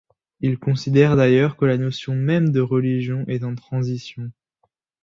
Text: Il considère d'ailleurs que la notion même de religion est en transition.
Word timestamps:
Il 0.39 0.57
considère 0.57 1.15
d'ailleurs 1.15 1.57
que 1.57 1.65
la 1.65 1.77
notion 1.77 2.15
même 2.15 2.49
de 2.51 2.59
religion 2.59 3.23
est 3.27 3.43
en 3.43 3.53
transition. 3.53 4.31